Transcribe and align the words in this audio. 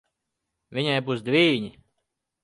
Viņai 0.77 0.95
būs 1.09 1.21
dvīņi. 1.27 1.69